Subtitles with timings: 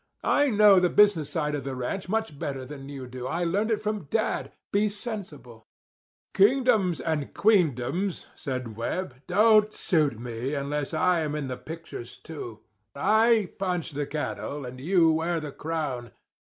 [0.25, 3.27] I know the business side of the ranch much better than you do.
[3.27, 4.51] I learned it from Dad.
[4.71, 5.67] Be sensible."
[6.33, 12.61] "Kingdoms and queendoms," said Webb, "don't suit me unless I am in the pictures, too.
[12.95, 16.09] I punch the cattle and you wear the crown.